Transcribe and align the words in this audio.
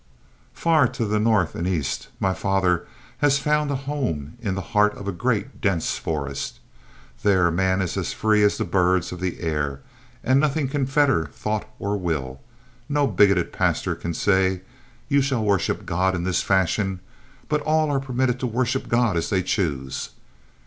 "Far 0.55 0.87
to 0.87 1.05
the 1.05 1.19
north 1.19 1.53
and 1.53 1.67
east. 1.67 2.07
My 2.19 2.33
father 2.33 2.87
has 3.19 3.37
found 3.37 3.69
a 3.69 3.75
home 3.75 4.35
in 4.41 4.55
the 4.55 4.69
heart 4.73 4.97
of 4.97 5.07
a 5.07 5.11
great, 5.11 5.61
dense 5.61 5.95
forest. 5.99 6.57
There 7.21 7.51
man 7.51 7.83
is 7.83 7.95
as 7.97 8.11
free 8.11 8.41
as 8.41 8.57
the 8.57 8.63
birds 8.63 9.11
of 9.11 9.19
the 9.19 9.41
air, 9.41 9.81
and 10.23 10.39
nothing 10.39 10.67
can 10.69 10.87
fetter 10.87 11.27
thought 11.27 11.69
or 11.77 11.97
will. 11.97 12.41
No 12.89 13.05
bigoted 13.05 13.53
pastor 13.53 13.93
can 13.93 14.15
say, 14.15 14.61
'You 15.07 15.21
shall 15.21 15.45
worship 15.45 15.85
God 15.85 16.15
in 16.15 16.23
this 16.23 16.41
fashion;' 16.41 16.99
but 17.47 17.61
all 17.61 17.91
are 17.91 17.99
permitted 17.99 18.39
to 18.39 18.47
worship 18.47 18.87
God 18.89 19.15
as 19.17 19.29
they 19.29 19.43
choose. 19.43 20.09